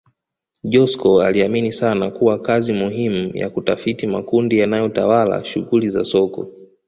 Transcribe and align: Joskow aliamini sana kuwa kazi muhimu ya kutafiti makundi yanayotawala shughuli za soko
Joskow 0.63 1.21
aliamini 1.21 1.71
sana 1.71 2.11
kuwa 2.11 2.39
kazi 2.39 2.73
muhimu 2.73 3.31
ya 3.37 3.49
kutafiti 3.49 4.07
makundi 4.07 4.59
yanayotawala 4.59 5.45
shughuli 5.45 5.89
za 5.89 6.03
soko 6.03 6.51